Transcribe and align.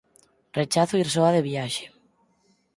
Rechazo 0.59 0.95
ir 1.01 1.09
soa 1.15 1.29
de 1.35 1.45
viaxe. 1.49 1.85